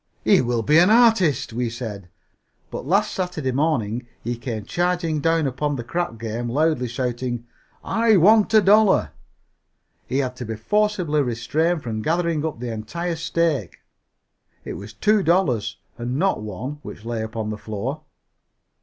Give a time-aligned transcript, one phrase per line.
[0.23, 2.09] "He will be an artist," we said,
[2.71, 7.45] but last Saturday morning he came charging down upon the crap game loudly shouting,
[7.83, 9.11] "I want a dollar!"
[10.07, 13.77] He had to be forcibly restrained from gathering up the entire stake
[14.65, 18.01] it was two dollars and not one which lay upon the floor.